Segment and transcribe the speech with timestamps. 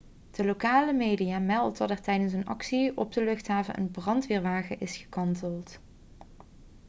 [0.31, 4.97] de lokale media meldt dat er tijdens een actie op de luchthaven een brandweerwagen is
[4.97, 5.79] gekanteld